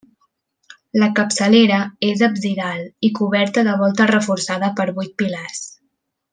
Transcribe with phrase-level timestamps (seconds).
[1.01, 1.77] La capçalera
[2.09, 5.65] és absidal i coberta de volta reforçada per vuit pilars.